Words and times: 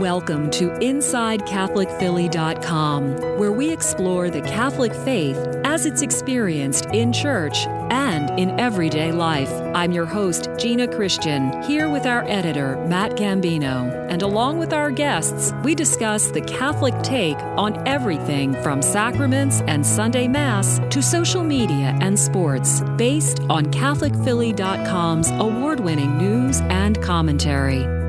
Welcome 0.00 0.50
to 0.52 0.70
InsideCatholicPhilly.com, 0.70 3.38
where 3.38 3.52
we 3.52 3.70
explore 3.70 4.30
the 4.30 4.40
Catholic 4.40 4.94
faith 4.94 5.36
as 5.62 5.84
it's 5.84 6.00
experienced 6.00 6.86
in 6.86 7.12
church 7.12 7.66
and 7.66 8.30
in 8.40 8.58
everyday 8.58 9.12
life. 9.12 9.52
I'm 9.74 9.92
your 9.92 10.06
host, 10.06 10.48
Gina 10.56 10.88
Christian, 10.88 11.62
here 11.64 11.90
with 11.90 12.06
our 12.06 12.24
editor, 12.24 12.82
Matt 12.86 13.12
Gambino. 13.12 14.08
And 14.08 14.22
along 14.22 14.58
with 14.58 14.72
our 14.72 14.90
guests, 14.90 15.52
we 15.64 15.74
discuss 15.74 16.30
the 16.30 16.40
Catholic 16.40 16.94
take 17.02 17.36
on 17.36 17.86
everything 17.86 18.54
from 18.62 18.80
sacraments 18.80 19.60
and 19.66 19.86
Sunday 19.86 20.28
Mass 20.28 20.80
to 20.88 21.02
social 21.02 21.44
media 21.44 21.94
and 22.00 22.18
sports, 22.18 22.80
based 22.96 23.40
on 23.50 23.66
CatholicPhilly.com's 23.66 25.30
award 25.32 25.80
winning 25.80 26.16
news 26.16 26.62
and 26.62 27.02
commentary. 27.02 27.99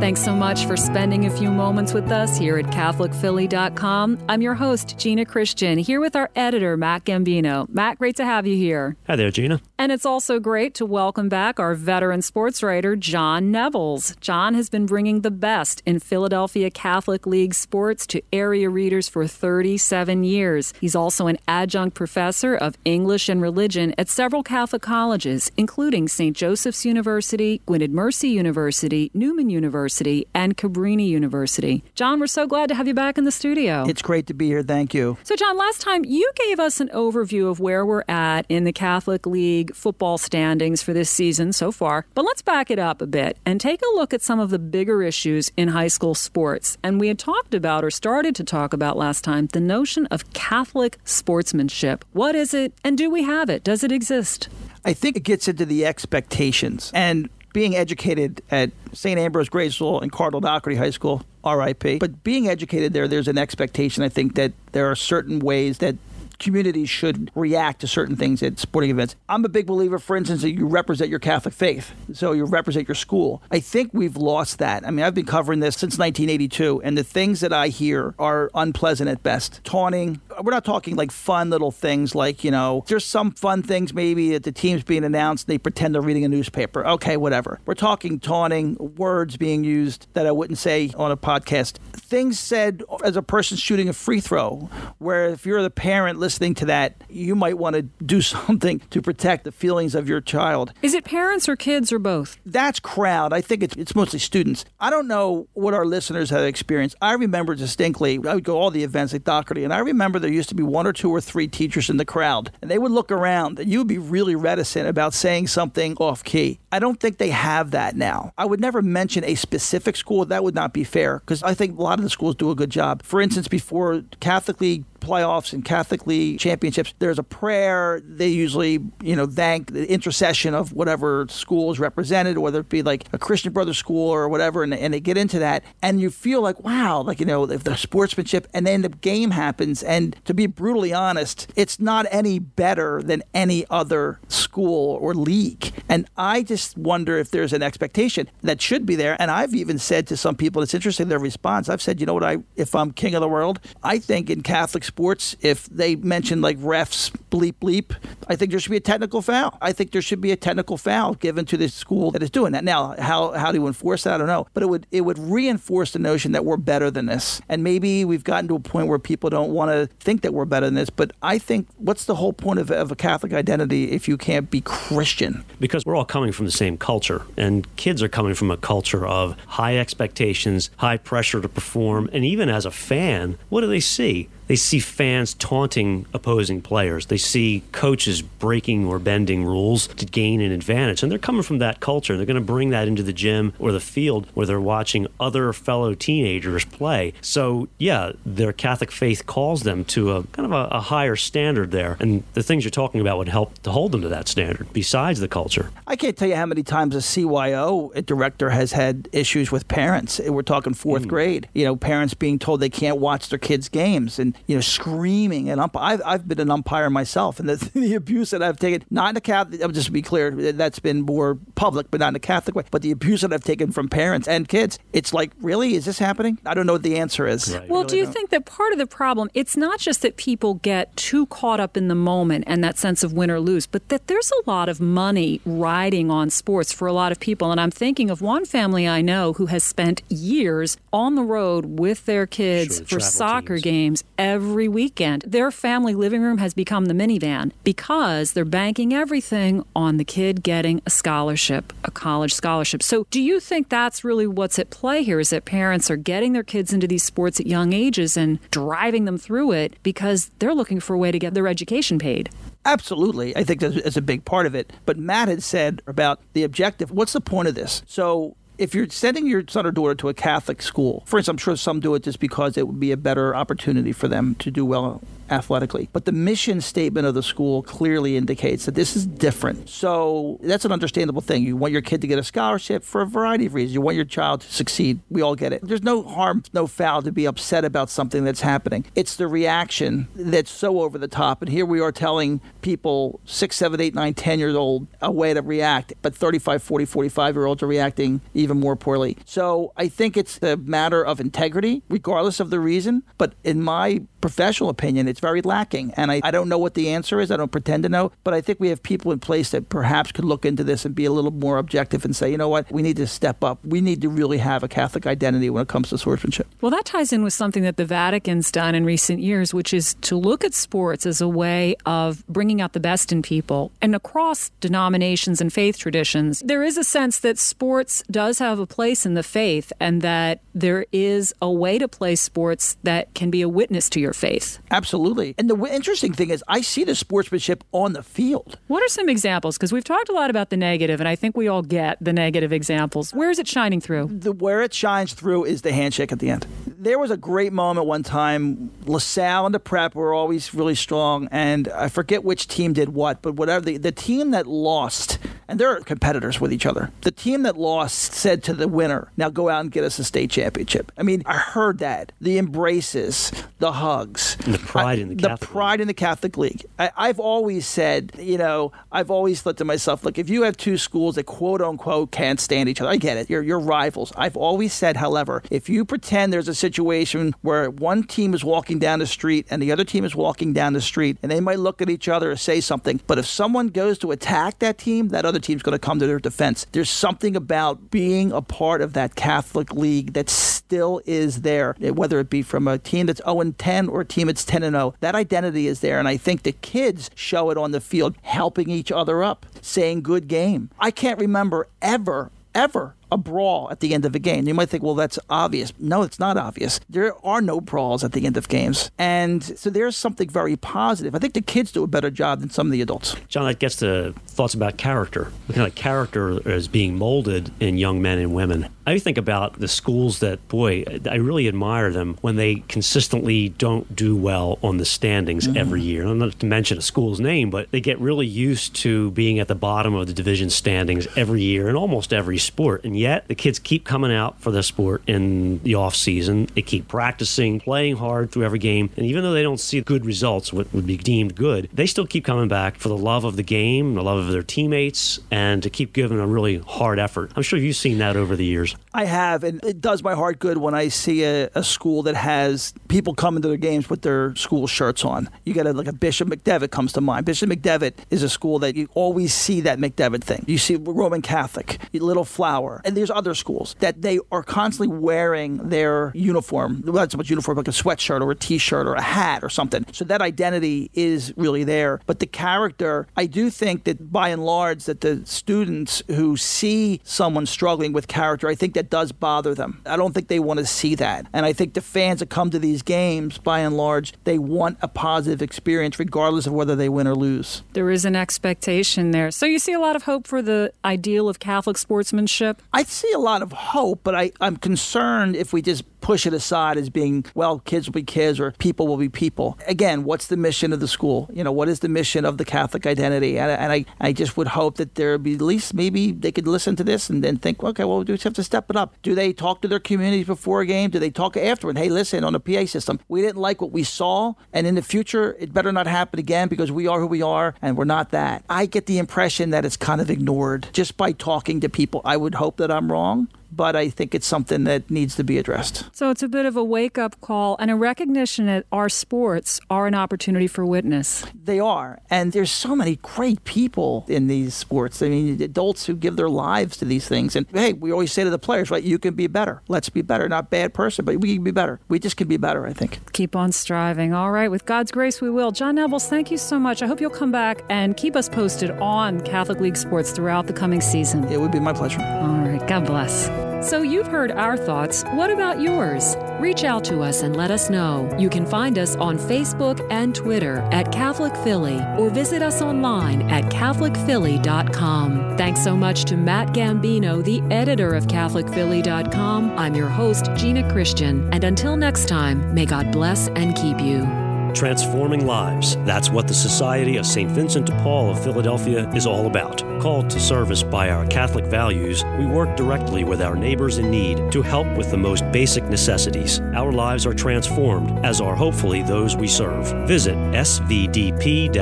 Thanks 0.00 0.22
so 0.24 0.36
much 0.36 0.64
for 0.66 0.76
spending 0.76 1.26
a 1.26 1.30
few 1.30 1.50
moments 1.50 1.92
with 1.92 2.12
us 2.12 2.38
here 2.38 2.56
at 2.56 2.66
CatholicPhilly.com. 2.66 4.18
I'm 4.28 4.40
your 4.40 4.54
host, 4.54 4.96
Gina 4.96 5.24
Christian, 5.24 5.76
here 5.76 6.00
with 6.00 6.14
our 6.14 6.30
editor, 6.36 6.76
Matt 6.76 7.04
Gambino. 7.04 7.68
Matt, 7.68 7.98
great 7.98 8.14
to 8.14 8.24
have 8.24 8.46
you 8.46 8.54
here. 8.54 8.96
Hi 9.08 9.16
there, 9.16 9.32
Gina. 9.32 9.60
And 9.76 9.90
it's 9.90 10.06
also 10.06 10.38
great 10.38 10.74
to 10.74 10.86
welcome 10.86 11.28
back 11.28 11.58
our 11.58 11.74
veteran 11.74 12.22
sports 12.22 12.62
writer, 12.62 12.94
John 12.94 13.52
Knebels. 13.52 14.18
John 14.20 14.54
has 14.54 14.70
been 14.70 14.86
bringing 14.86 15.22
the 15.22 15.32
best 15.32 15.82
in 15.84 15.98
Philadelphia 15.98 16.70
Catholic 16.70 17.26
League 17.26 17.54
sports 17.54 18.06
to 18.08 18.22
area 18.32 18.70
readers 18.70 19.08
for 19.08 19.26
37 19.26 20.22
years. 20.22 20.72
He's 20.80 20.94
also 20.94 21.26
an 21.26 21.38
adjunct 21.48 21.96
professor 21.96 22.54
of 22.54 22.78
English 22.84 23.28
and 23.28 23.42
religion 23.42 23.94
at 23.98 24.08
several 24.08 24.44
Catholic 24.44 24.82
colleges, 24.82 25.50
including 25.56 26.06
St. 26.06 26.36
Joseph's 26.36 26.84
University, 26.84 27.62
Gwynedd 27.66 27.90
Mercy 27.90 28.28
University, 28.28 29.10
Newman 29.12 29.50
University 29.50 29.87
University 29.88 30.26
and 30.34 30.54
Cabrini 30.54 31.08
University. 31.08 31.82
John, 31.94 32.20
we're 32.20 32.26
so 32.26 32.46
glad 32.46 32.68
to 32.68 32.74
have 32.74 32.86
you 32.86 32.92
back 32.92 33.16
in 33.16 33.24
the 33.24 33.32
studio. 33.32 33.86
It's 33.88 34.02
great 34.02 34.26
to 34.26 34.34
be 34.34 34.46
here. 34.46 34.62
Thank 34.62 34.92
you. 34.92 35.16
So, 35.22 35.34
John, 35.34 35.56
last 35.56 35.80
time 35.80 36.04
you 36.04 36.30
gave 36.36 36.60
us 36.60 36.78
an 36.80 36.88
overview 36.88 37.50
of 37.50 37.58
where 37.58 37.86
we're 37.86 38.04
at 38.06 38.44
in 38.50 38.64
the 38.64 38.72
Catholic 38.72 39.26
League 39.26 39.74
football 39.74 40.18
standings 40.18 40.82
for 40.82 40.92
this 40.92 41.08
season 41.08 41.54
so 41.54 41.72
far. 41.72 42.04
But 42.14 42.26
let's 42.26 42.42
back 42.42 42.70
it 42.70 42.78
up 42.78 43.00
a 43.00 43.06
bit 43.06 43.38
and 43.46 43.58
take 43.58 43.80
a 43.80 43.96
look 43.96 44.12
at 44.12 44.20
some 44.20 44.38
of 44.38 44.50
the 44.50 44.58
bigger 44.58 45.02
issues 45.02 45.50
in 45.56 45.68
high 45.68 45.88
school 45.88 46.14
sports. 46.14 46.76
And 46.82 47.00
we 47.00 47.08
had 47.08 47.18
talked 47.18 47.54
about 47.54 47.82
or 47.82 47.90
started 47.90 48.34
to 48.36 48.44
talk 48.44 48.74
about 48.74 48.98
last 48.98 49.24
time 49.24 49.46
the 49.46 49.60
notion 49.60 50.04
of 50.06 50.34
Catholic 50.34 50.98
sportsmanship. 51.04 52.04
What 52.12 52.34
is 52.34 52.52
it 52.52 52.74
and 52.84 52.98
do 52.98 53.08
we 53.08 53.22
have 53.22 53.48
it? 53.48 53.64
Does 53.64 53.82
it 53.82 53.90
exist? 53.90 54.50
I 54.84 54.92
think 54.92 55.16
it 55.16 55.24
gets 55.24 55.48
into 55.48 55.64
the 55.64 55.86
expectations. 55.86 56.92
And 56.94 57.30
being 57.58 57.74
educated 57.74 58.40
at 58.52 58.70
St. 58.92 59.18
Ambrose 59.18 59.48
Grade 59.48 59.72
School 59.72 60.00
and 60.00 60.12
Cardinal 60.12 60.40
Dougherty 60.40 60.76
High 60.76 60.90
School, 60.90 61.24
RIP. 61.44 61.98
But 61.98 62.22
being 62.22 62.46
educated 62.46 62.92
there, 62.92 63.08
there's 63.08 63.26
an 63.26 63.36
expectation, 63.36 64.04
I 64.04 64.08
think, 64.08 64.36
that 64.36 64.52
there 64.70 64.88
are 64.88 64.94
certain 64.94 65.40
ways 65.40 65.78
that 65.78 65.96
communities 66.38 66.88
should 66.88 67.32
react 67.34 67.80
to 67.80 67.88
certain 67.88 68.14
things 68.14 68.44
at 68.44 68.60
sporting 68.60 68.90
events. 68.90 69.16
I'm 69.28 69.44
a 69.44 69.48
big 69.48 69.66
believer, 69.66 69.98
for 69.98 70.16
instance, 70.16 70.42
that 70.42 70.52
you 70.52 70.68
represent 70.68 71.10
your 71.10 71.18
Catholic 71.18 71.52
faith. 71.52 71.92
So 72.12 72.30
you 72.30 72.44
represent 72.44 72.86
your 72.86 72.94
school. 72.94 73.42
I 73.50 73.58
think 73.58 73.90
we've 73.92 74.16
lost 74.16 74.60
that. 74.60 74.86
I 74.86 74.92
mean, 74.92 75.04
I've 75.04 75.14
been 75.14 75.26
covering 75.26 75.58
this 75.58 75.74
since 75.74 75.98
1982, 75.98 76.82
and 76.82 76.96
the 76.96 77.02
things 77.02 77.40
that 77.40 77.52
I 77.52 77.68
hear 77.68 78.14
are 78.20 78.52
unpleasant 78.54 79.10
at 79.10 79.24
best. 79.24 79.64
Taunting. 79.64 80.20
We're 80.42 80.52
not 80.52 80.64
talking 80.64 80.96
like 80.96 81.10
fun 81.10 81.50
little 81.50 81.70
things 81.70 82.14
like, 82.14 82.44
you 82.44 82.50
know, 82.50 82.84
there's 82.86 83.04
some 83.04 83.32
fun 83.32 83.62
things 83.62 83.92
maybe 83.92 84.30
that 84.32 84.44
the 84.44 84.52
team's 84.52 84.84
being 84.84 85.04
announced, 85.04 85.46
they 85.46 85.58
pretend 85.58 85.94
they're 85.94 86.02
reading 86.02 86.24
a 86.24 86.28
newspaper. 86.28 86.86
Okay, 86.86 87.16
whatever. 87.16 87.60
We're 87.66 87.74
talking 87.74 88.20
taunting, 88.20 88.76
words 88.96 89.36
being 89.36 89.64
used 89.64 90.06
that 90.14 90.26
I 90.26 90.32
wouldn't 90.32 90.58
say 90.58 90.92
on 90.96 91.10
a 91.10 91.16
podcast. 91.16 91.78
Things 91.92 92.38
said 92.38 92.82
as 93.04 93.16
a 93.16 93.22
person 93.22 93.56
shooting 93.56 93.88
a 93.88 93.92
free 93.92 94.20
throw, 94.20 94.68
where 94.98 95.28
if 95.28 95.44
you're 95.46 95.62
the 95.62 95.70
parent, 95.70 96.18
listening 96.18 96.54
to 96.54 96.66
that, 96.66 97.02
you 97.08 97.34
might 97.34 97.58
want 97.58 97.76
to 97.76 97.82
do 97.82 98.20
something 98.28 98.80
to 98.90 99.02
protect 99.02 99.44
the 99.44 99.52
feelings 99.52 99.94
of 99.94 100.08
your 100.08 100.20
child. 100.20 100.72
Is 100.82 100.94
it 100.94 101.04
parents 101.04 101.48
or 101.48 101.56
kids 101.56 101.92
or 101.92 101.98
both? 101.98 102.38
That's 102.46 102.80
crowd. 102.80 103.32
I 103.32 103.40
think 103.40 103.62
it's, 103.62 103.76
it's 103.76 103.94
mostly 103.94 104.18
students. 104.18 104.64
I 104.80 104.90
don't 104.90 105.08
know 105.08 105.48
what 105.54 105.74
our 105.74 105.84
listeners 105.84 106.30
have 106.30 106.44
experienced. 106.44 106.96
I 107.00 107.12
remember 107.14 107.54
distinctly, 107.54 108.20
I 108.26 108.34
would 108.34 108.44
go 108.44 108.58
all 108.58 108.70
the 108.70 108.84
events 108.84 109.14
at 109.14 109.24
Dougherty, 109.24 109.64
and 109.64 109.72
I 109.72 109.78
remember 109.78 110.18
there 110.28 110.34
used 110.34 110.50
to 110.50 110.54
be 110.54 110.62
one 110.62 110.86
or 110.86 110.92
two 110.92 111.10
or 111.10 111.22
three 111.22 111.48
teachers 111.48 111.88
in 111.88 111.96
the 111.96 112.04
crowd, 112.04 112.50
and 112.60 112.70
they 112.70 112.76
would 112.76 112.92
look 112.92 113.10
around, 113.10 113.58
and 113.58 113.72
you 113.72 113.78
would 113.78 113.86
be 113.86 113.96
really 113.96 114.36
reticent 114.36 114.86
about 114.86 115.14
saying 115.14 115.46
something 115.46 115.96
off 115.96 116.22
key. 116.22 116.60
I 116.70 116.80
don't 116.80 117.00
think 117.00 117.16
they 117.16 117.30
have 117.30 117.70
that 117.70 117.96
now. 117.96 118.34
I 118.36 118.44
would 118.44 118.60
never 118.60 118.82
mention 118.82 119.24
a 119.24 119.36
specific 119.36 119.96
school. 119.96 120.26
That 120.26 120.44
would 120.44 120.54
not 120.54 120.74
be 120.74 120.84
fair 120.84 121.20
because 121.20 121.42
I 121.42 121.54
think 121.54 121.78
a 121.78 121.82
lot 121.82 121.98
of 121.98 122.02
the 122.02 122.10
schools 122.10 122.34
do 122.34 122.50
a 122.50 122.54
good 122.54 122.68
job. 122.68 123.02
For 123.04 123.22
instance, 123.22 123.48
before 123.48 124.02
Catholic 124.20 124.60
League 124.60 124.84
playoffs 125.00 125.52
and 125.52 125.64
Catholic 125.64 126.06
League 126.06 126.38
championships, 126.38 126.94
there's 126.98 127.18
a 127.18 127.22
prayer. 127.22 128.00
They 128.04 128.28
usually, 128.28 128.80
you 129.02 129.16
know, 129.16 129.26
thank 129.26 129.72
the 129.72 129.90
intercession 129.90 130.54
of 130.54 130.72
whatever 130.72 131.26
school 131.28 131.70
is 131.72 131.78
represented, 131.78 132.38
whether 132.38 132.60
it 132.60 132.68
be 132.68 132.82
like 132.82 133.06
a 133.12 133.18
Christian 133.18 133.52
Brothers 133.52 133.78
school 133.78 134.08
or 134.08 134.28
whatever, 134.28 134.62
and, 134.62 134.74
and 134.74 134.94
they 134.94 135.00
get 135.00 135.16
into 135.16 135.38
that. 135.38 135.64
And 135.82 136.00
you 136.00 136.10
feel 136.10 136.40
like, 136.40 136.62
wow, 136.64 137.02
like, 137.02 137.20
you 137.20 137.26
know, 137.26 137.44
if 137.50 137.64
the 137.64 137.76
sportsmanship, 137.76 138.46
and 138.54 138.66
then 138.66 138.82
the 138.82 138.88
game 138.88 139.30
happens. 139.30 139.82
And 139.82 140.16
to 140.24 140.34
be 140.34 140.46
brutally 140.46 140.92
honest, 140.92 141.50
it's 141.56 141.80
not 141.80 142.06
any 142.10 142.38
better 142.38 143.02
than 143.02 143.22
any 143.34 143.64
other 143.70 144.20
school 144.28 144.96
or 145.00 145.14
league. 145.14 145.72
And 145.88 146.08
I 146.16 146.42
just 146.42 146.76
wonder 146.76 147.18
if 147.18 147.30
there's 147.30 147.52
an 147.52 147.62
expectation 147.62 148.28
that 148.42 148.60
should 148.60 148.86
be 148.86 148.96
there. 148.96 149.20
And 149.20 149.30
I've 149.30 149.54
even 149.54 149.78
said 149.78 150.06
to 150.08 150.16
some 150.16 150.36
people, 150.36 150.62
it's 150.62 150.74
interesting 150.74 151.08
their 151.08 151.18
response. 151.18 151.68
I've 151.68 151.82
said, 151.82 152.00
you 152.00 152.06
know 152.06 152.14
what, 152.14 152.24
I 152.24 152.38
if 152.56 152.74
I'm 152.74 152.92
king 152.92 153.14
of 153.14 153.20
the 153.20 153.28
world, 153.28 153.60
I 153.82 153.98
think 153.98 154.30
in 154.30 154.42
Catholic 154.42 154.84
sports, 154.88 155.36
if 155.40 155.66
they 155.66 155.94
mention 155.94 156.40
like 156.40 156.58
refs 156.58 157.12
bleep 157.30 157.54
bleep, 157.60 157.94
I 158.26 158.34
think 158.36 158.50
there 158.50 158.58
should 158.60 158.72
be 158.72 158.76
a 158.76 158.80
technical 158.80 159.22
foul. 159.22 159.56
I 159.62 159.72
think 159.72 159.92
there 159.92 160.02
should 160.02 160.20
be 160.20 160.32
a 160.32 160.36
technical 160.36 160.76
foul 160.76 161.14
given 161.14 161.44
to 161.46 161.56
the 161.56 161.68
school 161.68 162.10
that 162.10 162.22
is 162.22 162.30
doing 162.30 162.52
that. 162.52 162.64
Now, 162.64 162.96
how 162.98 163.32
how 163.32 163.52
do 163.52 163.58
you 163.58 163.66
enforce 163.66 164.02
that? 164.04 164.14
I 164.14 164.18
don't 164.18 164.26
know, 164.26 164.46
but 164.54 164.62
it 164.62 164.66
would 164.66 164.86
it 164.90 165.02
would 165.02 165.18
reinforce 165.18 165.92
the 165.92 165.98
notion 165.98 166.32
that 166.32 166.44
we're 166.44 166.56
better 166.56 166.90
than 166.90 167.06
this. 167.06 167.40
And 167.48 167.62
maybe 167.62 168.04
we've 168.04 168.24
gotten 168.24 168.48
to 168.48 168.56
a 168.56 168.60
point 168.60 168.88
where 168.88 168.98
people 168.98 169.30
don't 169.30 169.52
want 169.52 169.70
to 169.70 169.86
think 170.02 170.22
that 170.22 170.34
we're 170.34 170.44
better 170.44 170.66
than 170.66 170.74
this. 170.74 170.90
But 170.90 171.12
I 171.22 171.38
think 171.38 171.68
what's 171.76 172.06
the 172.06 172.16
whole 172.16 172.32
point 172.32 172.58
of, 172.58 172.70
of 172.70 172.90
a 172.90 172.96
Catholic 172.96 173.32
identity 173.32 173.92
if 173.92 174.08
you 174.08 174.16
can't 174.16 174.50
be 174.50 174.60
Christian? 174.62 175.44
Because 175.60 175.84
we're 175.84 175.96
all 175.96 176.04
coming 176.04 176.32
from 176.32 176.46
the 176.46 176.52
same 176.52 176.76
culture, 176.76 177.22
and 177.36 177.66
kids 177.76 178.02
are 178.02 178.08
coming 178.08 178.34
from 178.34 178.50
a 178.50 178.56
culture 178.56 179.06
of 179.06 179.38
high 179.46 179.76
expectations, 179.76 180.70
high 180.78 180.96
pressure 180.96 181.40
to 181.40 181.48
perform, 181.48 182.08
and 182.12 182.24
even 182.24 182.48
as 182.48 182.64
a 182.64 182.70
fan, 182.70 183.38
what 183.48 183.60
do 183.60 183.66
they 183.66 183.80
see? 183.80 184.28
They 184.48 184.56
see 184.56 184.80
fans 184.80 185.34
taunting 185.34 186.06
opposing 186.12 186.62
players. 186.62 187.06
They 187.06 187.18
see 187.18 187.62
coaches 187.72 188.22
breaking 188.22 188.86
or 188.86 188.98
bending 188.98 189.44
rules 189.44 189.86
to 189.88 190.06
gain 190.06 190.40
an 190.40 190.52
advantage. 190.52 191.02
And 191.02 191.12
they're 191.12 191.18
coming 191.18 191.42
from 191.42 191.58
that 191.58 191.80
culture. 191.80 192.16
They're 192.16 192.26
going 192.26 192.34
to 192.34 192.40
bring 192.40 192.70
that 192.70 192.88
into 192.88 193.02
the 193.02 193.12
gym 193.12 193.52
or 193.58 193.72
the 193.72 193.80
field 193.80 194.26
where 194.34 194.46
they're 194.46 194.60
watching 194.60 195.06
other 195.20 195.52
fellow 195.52 195.94
teenagers 195.94 196.64
play. 196.64 197.12
So, 197.20 197.68
yeah, 197.78 198.12
their 198.24 198.52
Catholic 198.52 198.90
faith 198.90 199.26
calls 199.26 199.62
them 199.62 199.84
to 199.86 200.12
a 200.12 200.22
kind 200.24 200.46
of 200.46 200.52
a, 200.52 200.76
a 200.76 200.80
higher 200.80 201.16
standard 201.16 201.70
there. 201.70 201.96
And 202.00 202.24
the 202.32 202.42
things 202.42 202.64
you're 202.64 202.70
talking 202.70 203.00
about 203.00 203.18
would 203.18 203.28
help 203.28 203.58
to 203.62 203.70
hold 203.70 203.92
them 203.92 204.02
to 204.02 204.08
that 204.08 204.28
standard 204.28 204.72
besides 204.72 205.20
the 205.20 205.28
culture. 205.28 205.70
I 205.86 205.96
can't 205.96 206.16
tell 206.16 206.28
you 206.28 206.36
how 206.36 206.46
many 206.46 206.62
times 206.62 206.94
a 206.94 206.98
CYO 206.98 207.94
a 207.94 208.02
director 208.02 208.50
has 208.50 208.72
had 208.72 209.08
issues 209.12 209.52
with 209.52 209.68
parents. 209.68 210.20
We're 210.20 210.42
talking 210.42 210.72
fourth 210.72 211.04
mm. 211.04 211.08
grade. 211.08 211.48
You 211.52 211.64
know, 211.64 211.76
parents 211.76 212.14
being 212.14 212.38
told 212.38 212.60
they 212.60 212.70
can't 212.70 212.98
watch 212.98 213.28
their 213.28 213.38
kids' 213.38 213.68
games. 213.68 214.18
And 214.18 214.37
you 214.46 214.54
know, 214.54 214.60
screaming. 214.60 215.50
And 215.50 215.60
I've, 215.60 216.02
I've 216.04 216.28
been 216.28 216.40
an 216.40 216.50
umpire 216.50 216.90
myself, 216.90 217.40
and 217.40 217.48
the, 217.48 217.56
the 217.74 217.94
abuse 217.94 218.30
that 218.30 218.42
I've 218.42 218.58
taken, 218.58 218.84
not 218.90 219.10
in 219.10 219.16
a 219.16 219.20
Catholic, 219.20 219.60
just 219.72 219.86
to 219.86 219.92
be 219.92 220.02
clear, 220.02 220.30
that's 220.52 220.78
been 220.78 221.02
more 221.02 221.38
public, 221.54 221.90
but 221.90 222.00
not 222.00 222.08
in 222.08 222.16
a 222.16 222.20
Catholic 222.20 222.54
way. 222.54 222.64
But 222.70 222.82
the 222.82 222.90
abuse 222.90 223.22
that 223.22 223.32
I've 223.32 223.44
taken 223.44 223.72
from 223.72 223.88
parents 223.88 224.28
and 224.28 224.48
kids, 224.48 224.78
it's 224.92 225.12
like, 225.12 225.32
really, 225.40 225.74
is 225.74 225.84
this 225.84 225.98
happening? 225.98 226.38
I 226.44 226.54
don't 226.54 226.66
know 226.66 226.74
what 226.74 226.82
the 226.82 226.98
answer 226.98 227.26
is. 227.26 227.52
Right. 227.52 227.68
Well, 227.68 227.80
really 227.80 227.88
do 227.88 227.96
you 227.96 228.04
don't. 228.04 228.12
think 228.12 228.30
that 228.30 228.44
part 228.44 228.72
of 228.72 228.78
the 228.78 228.86
problem, 228.86 229.30
it's 229.34 229.56
not 229.56 229.78
just 229.80 230.02
that 230.02 230.16
people 230.16 230.54
get 230.54 230.94
too 230.96 231.26
caught 231.26 231.60
up 231.60 231.76
in 231.76 231.88
the 231.88 231.94
moment 231.94 232.44
and 232.46 232.62
that 232.64 232.78
sense 232.78 233.02
of 233.02 233.12
win 233.12 233.30
or 233.30 233.40
lose, 233.40 233.66
but 233.66 233.88
that 233.88 234.06
there's 234.06 234.30
a 234.30 234.50
lot 234.50 234.68
of 234.68 234.80
money 234.80 235.40
riding 235.44 236.10
on 236.10 236.30
sports 236.30 236.72
for 236.72 236.86
a 236.88 236.92
lot 236.92 237.12
of 237.12 237.20
people. 237.20 237.50
And 237.50 237.60
I'm 237.60 237.70
thinking 237.70 238.10
of 238.10 238.22
one 238.22 238.44
family 238.44 238.88
I 238.88 239.00
know 239.00 239.32
who 239.32 239.46
has 239.46 239.64
spent 239.64 240.02
years 240.08 240.76
on 240.92 241.14
the 241.14 241.22
road 241.22 241.78
with 241.78 242.06
their 242.06 242.26
kids 242.26 242.76
sure, 242.76 242.86
for 242.86 243.00
soccer 243.00 243.56
teams. 243.56 243.62
games 243.62 244.04
every 244.28 244.68
weekend. 244.68 245.24
Their 245.26 245.50
family 245.50 245.94
living 245.94 246.22
room 246.22 246.38
has 246.38 246.52
become 246.52 246.84
the 246.86 246.94
minivan 246.94 247.52
because 247.64 248.32
they're 248.32 248.44
banking 248.44 248.92
everything 248.92 249.64
on 249.74 249.96
the 249.96 250.04
kid 250.04 250.42
getting 250.42 250.82
a 250.84 250.90
scholarship, 250.90 251.72
a 251.84 251.90
college 251.90 252.34
scholarship. 252.34 252.82
So, 252.82 253.06
do 253.10 253.20
you 253.20 253.40
think 253.40 253.68
that's 253.68 254.04
really 254.04 254.26
what's 254.26 254.58
at 254.58 254.70
play 254.70 255.02
here? 255.02 255.18
Is 255.18 255.30
that 255.30 255.44
parents 255.44 255.90
are 255.90 255.96
getting 255.96 256.34
their 256.34 256.42
kids 256.42 256.72
into 256.72 256.86
these 256.86 257.02
sports 257.02 257.40
at 257.40 257.46
young 257.46 257.72
ages 257.72 258.16
and 258.16 258.38
driving 258.50 259.06
them 259.06 259.18
through 259.18 259.52
it 259.52 259.74
because 259.82 260.30
they're 260.38 260.54
looking 260.54 260.80
for 260.80 260.94
a 260.94 260.98
way 260.98 261.10
to 261.10 261.18
get 261.18 261.32
their 261.34 261.48
education 261.48 261.98
paid? 261.98 262.28
Absolutely. 262.64 263.34
I 263.34 263.44
think 263.44 263.60
that's 263.60 263.96
a 263.96 264.02
big 264.02 264.26
part 264.26 264.44
of 264.44 264.54
it. 264.54 264.72
But 264.84 264.98
Matt 264.98 265.28
had 265.28 265.42
said 265.42 265.80
about 265.86 266.20
the 266.34 266.42
objective 266.44 266.90
what's 266.90 267.14
the 267.14 267.20
point 267.20 267.48
of 267.48 267.54
this? 267.54 267.82
So, 267.86 268.36
If 268.58 268.74
you're 268.74 268.88
sending 268.88 269.28
your 269.28 269.44
son 269.48 269.66
or 269.66 269.70
daughter 269.70 269.94
to 269.94 270.08
a 270.08 270.14
Catholic 270.14 270.62
school, 270.62 271.04
for 271.06 271.18
instance, 271.18 271.28
I'm 271.28 271.38
sure 271.38 271.56
some 271.56 271.78
do 271.78 271.94
it 271.94 272.02
just 272.02 272.18
because 272.18 272.58
it 272.58 272.66
would 272.66 272.80
be 272.80 272.90
a 272.90 272.96
better 272.96 273.34
opportunity 273.34 273.92
for 273.92 274.08
them 274.08 274.34
to 274.40 274.50
do 274.50 274.64
well 274.64 275.00
athletically. 275.30 275.88
But 275.92 276.04
the 276.04 276.12
mission 276.12 276.60
statement 276.60 277.06
of 277.06 277.14
the 277.14 277.22
school 277.22 277.62
clearly 277.62 278.16
indicates 278.16 278.66
that 278.66 278.74
this 278.74 278.96
is 278.96 279.06
different. 279.06 279.68
So 279.68 280.38
that's 280.42 280.64
an 280.64 280.72
understandable 280.72 281.22
thing. 281.22 281.42
You 281.42 281.56
want 281.56 281.72
your 281.72 281.82
kid 281.82 282.00
to 282.02 282.06
get 282.06 282.18
a 282.18 282.24
scholarship 282.24 282.84
for 282.84 283.02
a 283.02 283.06
variety 283.06 283.46
of 283.46 283.54
reasons. 283.54 283.74
You 283.74 283.80
want 283.80 283.96
your 283.96 284.04
child 284.04 284.42
to 284.42 284.52
succeed. 284.52 285.00
We 285.10 285.22
all 285.22 285.34
get 285.34 285.52
it. 285.52 285.60
There's 285.62 285.82
no 285.82 286.02
harm, 286.02 286.42
no 286.52 286.66
foul 286.66 287.02
to 287.02 287.12
be 287.12 287.26
upset 287.26 287.64
about 287.64 287.90
something 287.90 288.24
that's 288.24 288.40
happening. 288.40 288.84
It's 288.94 289.16
the 289.16 289.26
reaction 289.26 290.08
that's 290.14 290.50
so 290.50 290.80
over 290.80 290.98
the 290.98 291.08
top. 291.08 291.42
And 291.42 291.50
here 291.50 291.66
we 291.66 291.80
are 291.80 291.92
telling 291.92 292.40
people 292.62 293.20
six, 293.24 293.56
seven, 293.56 293.80
eight, 293.80 293.94
nine, 293.94 294.14
ten 294.14 294.38
years 294.38 294.54
old 294.54 294.86
a 295.00 295.10
way 295.10 295.34
to 295.34 295.42
react, 295.42 295.92
but 296.02 296.14
35, 296.14 296.62
40, 296.62 296.84
45 296.84 297.34
year 297.34 297.46
olds 297.46 297.62
are 297.62 297.66
reacting 297.66 298.20
even 298.34 298.58
more 298.58 298.76
poorly. 298.76 299.16
So 299.24 299.72
I 299.76 299.88
think 299.88 300.16
it's 300.16 300.42
a 300.42 300.56
matter 300.56 301.04
of 301.04 301.20
integrity, 301.20 301.82
regardless 301.88 302.40
of 302.40 302.50
the 302.50 302.60
reason. 302.60 303.02
But 303.16 303.34
in 303.44 303.62
my 303.62 304.02
professional 304.20 304.70
opinion, 304.70 305.08
it's 305.08 305.20
very 305.20 305.42
lacking. 305.42 305.92
And 305.96 306.10
I, 306.10 306.20
I 306.24 306.30
don't 306.30 306.48
know 306.48 306.58
what 306.58 306.74
the 306.74 306.88
answer 306.90 307.20
is. 307.20 307.30
I 307.30 307.36
don't 307.36 307.52
pretend 307.52 307.82
to 307.84 307.88
know. 307.88 308.12
But 308.24 308.34
I 308.34 308.40
think 308.40 308.60
we 308.60 308.68
have 308.68 308.82
people 308.82 309.12
in 309.12 309.20
place 309.20 309.50
that 309.50 309.68
perhaps 309.68 310.12
could 310.12 310.24
look 310.24 310.44
into 310.44 310.64
this 310.64 310.84
and 310.84 310.94
be 310.94 311.04
a 311.04 311.12
little 311.12 311.30
more 311.30 311.58
objective 311.58 312.04
and 312.04 312.14
say, 312.14 312.30
you 312.30 312.38
know 312.38 312.48
what, 312.48 312.70
we 312.70 312.82
need 312.82 312.96
to 312.96 313.06
step 313.06 313.44
up. 313.44 313.64
We 313.64 313.80
need 313.80 314.02
to 314.02 314.08
really 314.08 314.38
have 314.38 314.62
a 314.62 314.68
Catholic 314.68 315.06
identity 315.06 315.50
when 315.50 315.62
it 315.62 315.68
comes 315.68 315.90
to 315.90 315.98
swordsmanship. 315.98 316.48
Well, 316.60 316.70
that 316.70 316.84
ties 316.84 317.12
in 317.12 317.22
with 317.22 317.32
something 317.32 317.62
that 317.62 317.76
the 317.76 317.84
Vatican's 317.84 318.50
done 318.50 318.74
in 318.74 318.84
recent 318.84 319.20
years, 319.20 319.54
which 319.54 319.72
is 319.72 319.94
to 320.02 320.16
look 320.16 320.44
at 320.44 320.54
sports 320.54 321.06
as 321.06 321.20
a 321.20 321.28
way 321.28 321.76
of 321.86 322.26
bringing 322.26 322.60
out 322.60 322.72
the 322.72 322.80
best 322.80 323.12
in 323.12 323.22
people. 323.22 323.72
And 323.80 323.94
across 323.94 324.50
denominations 324.60 325.40
and 325.40 325.52
faith 325.52 325.78
traditions, 325.78 326.42
there 326.44 326.62
is 326.62 326.76
a 326.76 326.84
sense 326.84 327.18
that 327.20 327.38
sports 327.38 328.02
does 328.10 328.38
have 328.38 328.58
a 328.58 328.66
place 328.66 329.06
in 329.06 329.14
the 329.14 329.22
faith 329.22 329.72
and 329.80 330.02
that 330.02 330.40
there 330.54 330.86
is 330.92 331.34
a 331.40 331.50
way 331.50 331.78
to 331.78 331.88
play 331.88 332.16
sports 332.16 332.76
that 332.82 333.14
can 333.14 333.30
be 333.30 333.42
a 333.42 333.48
witness 333.48 333.88
to 333.90 334.00
your 334.00 334.07
faith. 334.12 334.58
Absolutely. 334.70 335.34
And 335.38 335.48
the 335.48 335.54
w- 335.54 335.72
interesting 335.72 336.12
thing 336.12 336.30
is, 336.30 336.42
I 336.48 336.60
see 336.60 336.84
the 336.84 336.94
sportsmanship 336.94 337.64
on 337.72 337.92
the 337.92 338.02
field. 338.02 338.58
What 338.66 338.82
are 338.82 338.88
some 338.88 339.08
examples? 339.08 339.56
Because 339.56 339.72
we've 339.72 339.84
talked 339.84 340.08
a 340.08 340.12
lot 340.12 340.30
about 340.30 340.50
the 340.50 340.56
negative, 340.56 341.00
and 341.00 341.08
I 341.08 341.16
think 341.16 341.36
we 341.36 341.48
all 341.48 341.62
get 341.62 341.98
the 342.00 342.12
negative 342.12 342.52
examples. 342.52 343.12
Where 343.12 343.30
is 343.30 343.38
it 343.38 343.48
shining 343.48 343.80
through? 343.80 344.08
The 344.12 344.32
where 344.32 344.62
it 344.62 344.72
shines 344.74 345.12
through 345.12 345.44
is 345.44 345.62
the 345.62 345.72
handshake 345.72 346.12
at 346.12 346.18
the 346.18 346.30
end. 346.30 346.46
There 346.66 346.98
was 346.98 347.10
a 347.10 347.16
great 347.16 347.52
moment 347.52 347.86
one 347.86 348.02
time. 348.02 348.70
LaSalle 348.86 349.46
and 349.46 349.54
the 349.54 349.60
Prep 349.60 349.94
were 349.94 350.14
always 350.14 350.54
really 350.54 350.76
strong, 350.76 351.28
and 351.32 351.68
I 351.68 351.88
forget 351.88 352.22
which 352.24 352.46
team 352.46 352.72
did 352.72 352.90
what, 352.90 353.20
but 353.20 353.34
whatever 353.34 353.64
the, 353.64 353.76
the 353.78 353.92
team 353.92 354.30
that 354.30 354.46
lost, 354.46 355.18
and 355.48 355.58
they're 355.58 355.80
competitors 355.80 356.40
with 356.40 356.52
each 356.52 356.66
other. 356.66 356.90
The 357.02 357.10
team 357.10 357.42
that 357.42 357.56
lost 357.56 358.12
said 358.12 358.44
to 358.44 358.52
the 358.52 358.68
winner, 358.68 359.10
"Now 359.16 359.28
go 359.28 359.48
out 359.48 359.62
and 359.62 359.72
get 359.72 359.82
us 359.84 359.98
a 359.98 360.04
state 360.04 360.30
championship." 360.30 360.92
I 360.96 361.02
mean, 361.02 361.22
I 361.26 361.34
heard 361.34 361.78
that 361.78 362.12
the 362.20 362.38
embraces, 362.38 363.32
the 363.58 363.72
thugs. 363.98 364.36
And 364.44 364.54
the 364.54 364.58
pride 364.58 364.98
I, 364.98 365.02
in 365.02 365.08
the, 365.08 365.14
the 365.14 365.28
Catholic 365.28 365.50
pride 365.50 365.72
League. 365.72 365.80
in 365.80 365.88
the 365.88 365.94
Catholic 365.94 366.38
League. 366.38 366.64
I, 366.78 366.90
I've 366.96 367.20
always 367.20 367.66
said, 367.66 368.12
you 368.18 368.38
know, 368.38 368.72
I've 368.92 369.10
always 369.10 369.42
thought 369.42 369.56
to 369.58 369.64
myself, 369.64 370.04
look, 370.04 370.18
if 370.18 370.30
you 370.30 370.42
have 370.42 370.56
two 370.56 370.78
schools 370.78 371.16
that 371.16 371.24
quote 371.24 371.60
unquote 371.60 372.12
can't 372.12 372.40
stand 372.40 372.68
each 372.68 372.80
other, 372.80 372.90
I 372.90 372.96
get 372.96 373.16
it. 373.16 373.28
You're 373.28 373.42
you're 373.42 373.58
rivals. 373.58 374.12
I've 374.16 374.36
always 374.36 374.72
said, 374.72 374.96
however, 374.96 375.42
if 375.50 375.68
you 375.68 375.84
pretend 375.84 376.32
there's 376.32 376.48
a 376.48 376.54
situation 376.54 377.34
where 377.42 377.70
one 377.70 378.04
team 378.04 378.34
is 378.34 378.44
walking 378.44 378.78
down 378.78 378.98
the 378.98 379.06
street 379.06 379.46
and 379.50 379.60
the 379.60 379.72
other 379.72 379.84
team 379.84 380.04
is 380.04 380.14
walking 380.14 380.52
down 380.52 380.72
the 380.72 380.80
street, 380.80 381.18
and 381.22 381.30
they 381.30 381.40
might 381.40 381.58
look 381.58 381.82
at 381.82 381.90
each 381.90 382.08
other 382.08 382.32
or 382.32 382.36
say 382.36 382.60
something, 382.60 383.00
but 383.06 383.18
if 383.18 383.26
someone 383.26 383.68
goes 383.68 383.98
to 383.98 384.10
attack 384.10 384.58
that 384.60 384.78
team, 384.78 385.08
that 385.08 385.24
other 385.24 385.38
team's 385.38 385.62
going 385.62 385.72
to 385.72 385.78
come 385.78 385.98
to 385.98 386.06
their 386.06 386.18
defense. 386.18 386.66
There's 386.72 386.90
something 386.90 387.36
about 387.36 387.90
being 387.90 388.32
a 388.32 388.42
part 388.42 388.80
of 388.80 388.92
that 388.92 389.14
Catholic 389.14 389.72
League 389.72 390.12
that 390.12 390.28
still 390.28 391.00
is 391.06 391.42
there, 391.42 391.74
whether 391.80 392.18
it 392.20 392.30
be 392.30 392.42
from 392.42 392.68
a 392.68 392.78
team 392.78 393.06
that's 393.06 393.22
0 393.24 393.54
10 393.58 393.87
or 393.88 394.02
a 394.02 394.04
team 394.04 394.26
that's 394.26 394.44
10 394.44 394.62
and 394.62 394.74
0, 394.74 394.94
that 395.00 395.14
identity 395.14 395.66
is 395.66 395.80
there. 395.80 395.98
And 395.98 396.08
I 396.08 396.16
think 396.16 396.42
the 396.42 396.52
kids 396.52 397.10
show 397.14 397.50
it 397.50 397.58
on 397.58 397.72
the 397.72 397.80
field, 397.80 398.16
helping 398.22 398.70
each 398.70 398.92
other 398.92 399.22
up, 399.22 399.46
saying 399.60 400.02
good 400.02 400.28
game. 400.28 400.70
I 400.78 400.90
can't 400.90 401.18
remember 401.18 401.68
ever, 401.82 402.30
ever 402.54 402.94
a 403.10 403.16
brawl 403.16 403.70
at 403.70 403.80
the 403.80 403.94
end 403.94 404.04
of 404.04 404.14
a 404.14 404.18
game. 404.18 404.46
You 404.46 404.54
might 404.54 404.68
think, 404.68 404.82
well, 404.82 404.94
that's 404.94 405.18
obvious. 405.30 405.72
No, 405.78 406.02
it's 406.02 406.18
not 406.18 406.36
obvious. 406.36 406.80
There 406.88 407.14
are 407.24 407.40
no 407.40 407.60
brawls 407.60 408.04
at 408.04 408.12
the 408.12 408.26
end 408.26 408.36
of 408.36 408.48
games. 408.48 408.90
And 408.98 409.42
so 409.42 409.70
there's 409.70 409.96
something 409.96 410.28
very 410.28 410.56
positive. 410.56 411.14
I 411.14 411.18
think 411.18 411.34
the 411.34 411.42
kids 411.42 411.72
do 411.72 411.82
a 411.82 411.86
better 411.86 412.10
job 412.10 412.40
than 412.40 412.50
some 412.50 412.66
of 412.66 412.72
the 412.72 412.82
adults. 412.82 413.16
John, 413.28 413.46
that 413.46 413.58
gets 413.58 413.76
to 413.76 414.14
thoughts 414.26 414.54
about 414.54 414.76
character. 414.76 415.32
What 415.46 415.56
kind 415.56 415.66
of 415.66 415.74
character 415.74 416.46
is 416.48 416.68
being 416.68 416.96
molded 416.96 417.50
in 417.60 417.78
young 417.78 418.02
men 418.02 418.18
and 418.18 418.34
women? 418.34 418.68
I 418.86 418.98
think 418.98 419.18
about 419.18 419.60
the 419.60 419.68
schools 419.68 420.20
that, 420.20 420.46
boy, 420.48 420.84
I 421.10 421.16
really 421.16 421.46
admire 421.46 421.92
them 421.92 422.16
when 422.22 422.36
they 422.36 422.56
consistently 422.68 423.50
don't 423.50 423.94
do 423.94 424.16
well 424.16 424.58
on 424.62 424.78
the 424.78 424.86
standings 424.86 425.46
mm-hmm. 425.46 425.58
every 425.58 425.82
year. 425.82 426.06
I'm 426.06 426.18
not 426.18 426.38
to 426.40 426.46
mention 426.46 426.78
a 426.78 426.82
school's 426.82 427.20
name, 427.20 427.50
but 427.50 427.70
they 427.70 427.80
get 427.80 427.98
really 428.00 428.26
used 428.26 428.74
to 428.76 429.10
being 429.10 429.40
at 429.40 429.48
the 429.48 429.54
bottom 429.54 429.94
of 429.94 430.06
the 430.06 430.14
division 430.14 430.48
standings 430.48 431.06
every 431.16 431.42
year 431.42 431.68
in 431.68 431.76
almost 431.76 432.14
every 432.14 432.38
sport. 432.38 432.82
And 432.84 432.97
yet 432.98 433.28
the 433.28 433.34
kids 433.34 433.58
keep 433.58 433.84
coming 433.84 434.12
out 434.12 434.40
for 434.40 434.50
the 434.50 434.62
sport 434.62 435.02
in 435.06 435.62
the 435.62 435.74
off 435.74 435.94
season. 435.94 436.48
They 436.54 436.62
keep 436.62 436.88
practicing, 436.88 437.60
playing 437.60 437.96
hard 437.96 438.30
through 438.30 438.44
every 438.44 438.58
game. 438.58 438.90
And 438.96 439.06
even 439.06 439.22
though 439.22 439.32
they 439.32 439.42
don't 439.42 439.60
see 439.60 439.80
good 439.80 440.04
results, 440.04 440.52
what 440.52 440.72
would 440.72 440.86
be 440.86 440.96
deemed 440.96 441.34
good, 441.34 441.68
they 441.72 441.86
still 441.86 442.06
keep 442.06 442.24
coming 442.24 442.48
back 442.48 442.76
for 442.76 442.88
the 442.88 442.96
love 442.96 443.24
of 443.24 443.36
the 443.36 443.42
game, 443.42 443.94
the 443.94 444.02
love 444.02 444.18
of 444.18 444.32
their 444.32 444.42
teammates, 444.42 445.20
and 445.30 445.62
to 445.62 445.70
keep 445.70 445.92
giving 445.92 446.18
a 446.18 446.26
really 446.26 446.58
hard 446.58 446.98
effort. 446.98 447.32
I'm 447.36 447.42
sure 447.42 447.58
you've 447.58 447.76
seen 447.76 447.98
that 447.98 448.16
over 448.16 448.36
the 448.36 448.44
years. 448.44 448.74
I 448.94 449.04
have, 449.04 449.44
and 449.44 449.62
it 449.64 449.80
does 449.80 450.02
my 450.02 450.14
heart 450.14 450.38
good 450.38 450.58
when 450.58 450.74
I 450.74 450.88
see 450.88 451.24
a, 451.24 451.48
a 451.54 451.62
school 451.62 452.02
that 452.04 452.16
has 452.16 452.74
people 452.88 453.14
coming 453.14 453.42
to 453.42 453.48
their 453.48 453.56
games 453.56 453.88
with 453.88 454.02
their 454.02 454.34
school 454.34 454.66
shirts 454.66 455.04
on. 455.04 455.28
You 455.44 455.54
got 455.54 455.66
a, 455.66 455.72
like 455.72 455.86
a 455.86 455.92
Bishop 455.92 456.28
McDevitt 456.28 456.70
comes 456.70 456.92
to 456.94 457.00
mind. 457.00 457.26
Bishop 457.26 457.48
McDevitt 457.48 457.94
is 458.10 458.22
a 458.22 458.28
school 458.28 458.58
that 458.60 458.76
you 458.76 458.88
always 458.94 459.32
see 459.32 459.60
that 459.62 459.78
McDevitt 459.78 460.22
thing. 460.22 460.44
You 460.46 460.58
see 460.58 460.76
Roman 460.76 461.22
Catholic, 461.22 461.78
Little 461.92 462.24
Flower, 462.24 462.80
and 462.88 462.96
there's 462.96 463.10
other 463.10 463.34
schools 463.34 463.76
that 463.80 464.00
they 464.00 464.18
are 464.32 464.42
constantly 464.42 464.96
wearing 464.96 465.68
their 465.68 466.10
uniform. 466.14 466.82
Not 466.86 467.12
so 467.12 467.18
much 467.18 467.28
uniform, 467.28 467.58
like 467.58 467.68
a 467.68 467.70
sweatshirt 467.70 468.22
or 468.22 468.30
a 468.30 468.34
t-shirt 468.34 468.86
or 468.86 468.94
a 468.94 469.02
hat 469.02 469.44
or 469.44 469.50
something. 469.50 469.84
So 469.92 470.06
that 470.06 470.22
identity 470.22 470.90
is 470.94 471.34
really 471.36 471.64
there. 471.64 472.00
But 472.06 472.20
the 472.20 472.26
character, 472.26 473.06
I 473.14 473.26
do 473.26 473.50
think 473.50 473.84
that 473.84 474.10
by 474.10 474.30
and 474.30 474.42
large, 474.42 474.84
that 474.84 475.02
the 475.02 475.20
students 475.26 476.02
who 476.08 476.38
see 476.38 477.02
someone 477.04 477.44
struggling 477.44 477.92
with 477.92 478.08
character, 478.08 478.48
I 478.48 478.54
think 478.54 478.72
that 478.72 478.88
does 478.88 479.12
bother 479.12 479.54
them. 479.54 479.82
I 479.84 479.98
don't 479.98 480.14
think 480.14 480.28
they 480.28 480.40
want 480.40 480.58
to 480.60 480.66
see 480.66 480.94
that. 480.94 481.26
And 481.34 481.44
I 481.44 481.52
think 481.52 481.74
the 481.74 481.82
fans 481.82 482.20
that 482.20 482.30
come 482.30 482.48
to 482.50 482.58
these 482.58 482.80
games, 482.80 483.36
by 483.36 483.58
and 483.58 483.76
large, 483.76 484.14
they 484.24 484.38
want 484.38 484.78
a 484.80 484.88
positive 484.88 485.42
experience 485.42 485.98
regardless 485.98 486.46
of 486.46 486.54
whether 486.54 486.74
they 486.74 486.88
win 486.88 487.06
or 487.06 487.14
lose. 487.14 487.62
There 487.74 487.90
is 487.90 488.06
an 488.06 488.16
expectation 488.16 489.10
there. 489.10 489.30
So 489.30 489.44
you 489.44 489.58
see 489.58 489.74
a 489.74 489.80
lot 489.80 489.94
of 489.94 490.04
hope 490.04 490.26
for 490.26 490.40
the 490.40 490.72
ideal 490.86 491.28
of 491.28 491.38
Catholic 491.38 491.76
sportsmanship. 491.76 492.62
I 492.78 492.84
see 492.84 493.10
a 493.10 493.18
lot 493.18 493.42
of 493.42 493.50
hope, 493.50 494.02
but 494.04 494.14
I, 494.14 494.30
I'm 494.40 494.56
concerned 494.56 495.34
if 495.34 495.52
we 495.52 495.62
just 495.62 495.82
push 496.00 496.26
it 496.26 496.32
aside 496.32 496.76
as 496.78 496.90
being, 496.90 497.24
well, 497.34 497.60
kids 497.60 497.86
will 497.86 497.94
be 497.94 498.02
kids 498.02 498.40
or 498.40 498.52
people 498.52 498.86
will 498.86 498.96
be 498.96 499.08
people. 499.08 499.58
Again, 499.66 500.04
what's 500.04 500.28
the 500.28 500.36
mission 500.36 500.72
of 500.72 500.80
the 500.80 500.88
school? 500.88 501.28
You 501.32 501.44
know, 501.44 501.52
what 501.52 501.68
is 501.68 501.80
the 501.80 501.88
mission 501.88 502.24
of 502.24 502.38
the 502.38 502.44
Catholic 502.44 502.86
identity? 502.86 503.38
And, 503.38 503.50
and 503.50 503.72
I, 503.72 503.84
I 504.00 504.12
just 504.12 504.36
would 504.36 504.48
hope 504.48 504.76
that 504.76 504.94
there 504.94 505.12
would 505.12 505.22
be 505.22 505.34
at 505.34 505.40
least 505.40 505.74
maybe 505.74 506.12
they 506.12 506.32
could 506.32 506.46
listen 506.46 506.76
to 506.76 506.84
this 506.84 507.10
and 507.10 507.22
then 507.22 507.36
think, 507.36 507.62
okay, 507.62 507.84
well, 507.84 507.98
we 507.98 508.04
just 508.04 508.24
have 508.24 508.34
to 508.34 508.44
step 508.44 508.70
it 508.70 508.76
up. 508.76 508.94
Do 509.02 509.14
they 509.14 509.32
talk 509.32 509.62
to 509.62 509.68
their 509.68 509.80
communities 509.80 510.26
before 510.26 510.60
a 510.60 510.66
game? 510.66 510.90
Do 510.90 510.98
they 510.98 511.10
talk 511.10 511.36
afterward? 511.36 511.78
Hey, 511.78 511.88
listen, 511.88 512.24
on 512.24 512.32
the 512.32 512.40
PA 512.40 512.66
system, 512.66 513.00
we 513.08 513.20
didn't 513.20 513.36
like 513.36 513.60
what 513.60 513.72
we 513.72 513.82
saw, 513.82 514.34
and 514.52 514.66
in 514.66 514.74
the 514.74 514.82
future, 514.82 515.36
it 515.38 515.52
better 515.52 515.72
not 515.72 515.86
happen 515.86 516.18
again 516.18 516.48
because 516.48 516.72
we 516.72 516.86
are 516.86 517.00
who 517.00 517.06
we 517.06 517.22
are 517.22 517.54
and 517.62 517.76
we're 517.76 517.84
not 517.84 518.10
that. 518.10 518.44
I 518.48 518.66
get 518.66 518.86
the 518.86 518.98
impression 518.98 519.50
that 519.50 519.64
it's 519.64 519.76
kind 519.76 520.00
of 520.00 520.10
ignored 520.10 520.68
just 520.72 520.96
by 520.96 521.12
talking 521.12 521.60
to 521.60 521.68
people. 521.68 522.00
I 522.04 522.16
would 522.16 522.34
hope 522.34 522.56
that 522.58 522.70
I'm 522.70 522.90
wrong 522.90 523.28
but 523.50 523.76
I 523.76 523.88
think 523.88 524.14
it's 524.14 524.26
something 524.26 524.64
that 524.64 524.90
needs 524.90 525.16
to 525.16 525.24
be 525.24 525.38
addressed. 525.38 525.84
So 525.92 526.10
it's 526.10 526.22
a 526.22 526.28
bit 526.28 526.46
of 526.46 526.56
a 526.56 526.64
wake 526.64 526.98
up 526.98 527.20
call 527.20 527.56
and 527.58 527.70
a 527.70 527.76
recognition 527.76 528.46
that 528.46 528.66
our 528.72 528.88
sports 528.88 529.60
are 529.70 529.86
an 529.86 529.94
opportunity 529.94 530.46
for 530.46 530.64
witness. 530.64 531.24
They 531.34 531.60
are. 531.60 532.00
And 532.10 532.32
there's 532.32 532.50
so 532.50 532.76
many 532.76 532.96
great 532.96 533.44
people 533.44 534.04
in 534.08 534.26
these 534.26 534.54
sports. 534.54 535.02
I 535.02 535.08
mean, 535.08 535.40
adults 535.42 535.86
who 535.86 535.94
give 535.94 536.16
their 536.16 536.28
lives 536.28 536.76
to 536.78 536.84
these 536.84 537.08
things. 537.08 537.36
And 537.36 537.46
hey, 537.52 537.72
we 537.72 537.92
always 537.92 538.12
say 538.12 538.24
to 538.24 538.30
the 538.30 538.38
players, 538.38 538.70
right, 538.70 538.82
you 538.82 538.98
can 538.98 539.14
be 539.14 539.26
better. 539.26 539.62
Let's 539.68 539.88
be 539.88 540.02
better. 540.02 540.28
Not 540.28 540.50
bad 540.50 540.74
person, 540.74 541.04
but 541.04 541.16
we 541.20 541.34
can 541.34 541.44
be 541.44 541.50
better. 541.50 541.80
We 541.88 541.98
just 541.98 542.16
can 542.16 542.28
be 542.28 542.36
better, 542.36 542.66
I 542.66 542.72
think. 542.72 543.12
Keep 543.12 543.34
on 543.34 543.52
striving. 543.52 544.12
All 544.12 544.30
right. 544.30 544.50
With 544.50 544.66
God's 544.66 544.90
grace, 544.90 545.20
we 545.20 545.30
will. 545.30 545.50
John 545.50 545.76
Knebels, 545.76 546.08
thank 546.08 546.30
you 546.30 546.38
so 546.38 546.58
much. 546.58 546.82
I 546.82 546.86
hope 546.86 547.00
you'll 547.00 547.10
come 547.10 547.32
back 547.32 547.62
and 547.68 547.96
keep 547.96 548.16
us 548.16 548.28
posted 548.28 548.70
on 548.72 549.20
Catholic 549.22 549.60
League 549.60 549.76
sports 549.76 550.10
throughout 550.10 550.46
the 550.46 550.52
coming 550.52 550.80
season. 550.80 551.24
It 551.24 551.40
would 551.40 551.52
be 551.52 551.60
my 551.60 551.72
pleasure. 551.72 552.00
All 552.00 552.38
right. 552.38 552.66
God 552.66 552.86
bless. 552.86 553.37
So 553.60 553.82
you've 553.82 554.06
heard 554.06 554.30
our 554.30 554.56
thoughts. 554.56 555.02
What 555.14 555.30
about 555.30 555.60
yours? 555.60 556.16
Reach 556.38 556.62
out 556.62 556.84
to 556.84 557.00
us 557.00 557.22
and 557.22 557.36
let 557.36 557.50
us 557.50 557.68
know. 557.68 558.14
You 558.18 558.30
can 558.30 558.46
find 558.46 558.78
us 558.78 558.94
on 558.96 559.18
Facebook 559.18 559.84
and 559.90 560.14
Twitter 560.14 560.58
at 560.72 560.92
Catholic 560.92 561.34
Philly 561.38 561.80
or 561.98 562.08
visit 562.10 562.40
us 562.40 562.62
online 562.62 563.22
at 563.30 563.44
CatholicPhilly.com. 563.46 565.36
Thanks 565.36 565.64
so 565.64 565.76
much 565.76 566.04
to 566.04 566.16
Matt 566.16 566.48
Gambino, 566.48 567.24
the 567.24 567.42
editor 567.52 567.94
of 567.94 568.06
CatholicPhilly.com. 568.06 569.58
I'm 569.58 569.74
your 569.74 569.88
host, 569.88 570.30
Gina 570.36 570.70
Christian, 570.70 571.28
and 571.32 571.42
until 571.42 571.76
next 571.76 572.06
time, 572.08 572.54
may 572.54 572.66
God 572.66 572.92
bless 572.92 573.26
and 573.28 573.56
keep 573.56 573.80
you. 573.80 574.27
Transforming 574.54 575.26
lives. 575.26 575.76
That's 575.84 576.10
what 576.10 576.28
the 576.28 576.34
Society 576.34 576.96
of 576.96 577.06
St. 577.06 577.30
Vincent 577.30 577.66
de 577.66 577.72
Paul 577.82 578.10
of 578.10 578.22
Philadelphia 578.22 578.88
is 578.90 579.06
all 579.06 579.26
about. 579.26 579.62
Called 579.80 580.10
to 580.10 580.20
service 580.20 580.62
by 580.62 580.90
our 580.90 581.06
Catholic 581.06 581.44
values, 581.44 582.04
we 582.18 582.26
work 582.26 582.56
directly 582.56 583.04
with 583.04 583.22
our 583.22 583.36
neighbors 583.36 583.78
in 583.78 583.90
need 583.90 584.32
to 584.32 584.42
help 584.42 584.66
with 584.76 584.90
the 584.90 584.96
most 584.96 585.30
basic 585.32 585.64
necessities. 585.64 586.40
Our 586.54 586.72
lives 586.72 587.06
are 587.06 587.14
transformed, 587.14 588.04
as 588.04 588.20
are 588.20 588.34
hopefully 588.34 588.82
those 588.82 589.16
we 589.16 589.28
serve. 589.28 589.66
Visit 589.86 590.16
svdp 590.16 591.52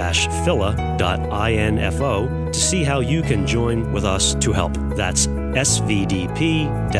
phila.info 0.44 2.52
to 2.52 2.60
see 2.60 2.84
how 2.84 3.00
you 3.00 3.22
can 3.22 3.46
join 3.46 3.92
with 3.92 4.04
us 4.04 4.34
to 4.36 4.52
help. 4.52 4.74
That's 4.96 5.26
svdp 5.26 6.92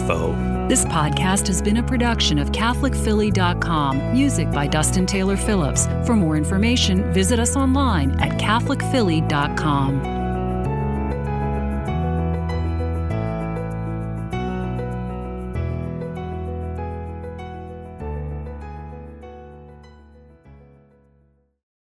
phila.info. 0.00 0.53
This 0.66 0.86
podcast 0.86 1.46
has 1.48 1.60
been 1.60 1.76
a 1.76 1.82
production 1.82 2.38
of 2.38 2.50
CatholicPhilly.com. 2.50 4.12
Music 4.12 4.50
by 4.50 4.66
Dustin 4.66 5.04
Taylor 5.04 5.36
Phillips. 5.36 5.86
For 6.06 6.16
more 6.16 6.38
information, 6.38 7.12
visit 7.12 7.38
us 7.38 7.54
online 7.54 8.12
at 8.12 8.40
CatholicPhilly.com. 8.40 10.23